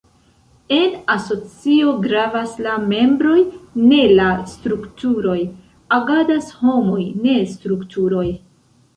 En 0.75 0.93
asocio 1.15 1.89
gravas 2.05 2.55
la 2.67 2.77
membroj 2.93 3.35
ne 3.89 3.99
la 4.19 4.29
strukturoj; 4.53 5.35
agadas 5.99 6.49
homoj 6.63 7.03
ne 7.27 7.37
strukturoj. 7.53 8.25